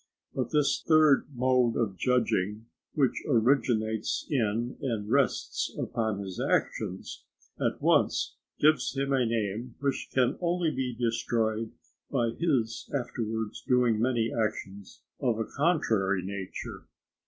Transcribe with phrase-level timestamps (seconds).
[0.33, 2.65] But this third mode of judging,
[2.95, 7.23] which originates in and rests upon his actions,
[7.59, 11.73] at once gives him a name which can only be destroyed
[12.09, 16.87] by his afterwards doing many actions of a contrary nature.